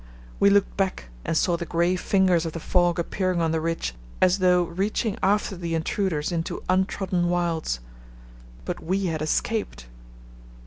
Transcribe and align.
We 0.39 0.49
looked 0.49 0.75
back 0.77 1.09
and 1.23 1.37
saw 1.37 1.57
the 1.57 1.63
grey 1.67 1.95
fingers 1.95 2.43
of 2.47 2.53
the 2.53 2.59
fog 2.59 2.97
appearing 2.97 3.39
on 3.39 3.51
the 3.51 3.61
ridge, 3.61 3.93
as 4.19 4.39
though 4.39 4.63
reaching 4.63 5.15
after 5.21 5.55
the 5.55 5.75
intruders 5.75 6.31
into 6.31 6.63
untrodden 6.67 7.29
wilds. 7.29 7.79
But 8.65 8.83
we 8.83 9.05
had 9.05 9.21
escaped. 9.21 9.85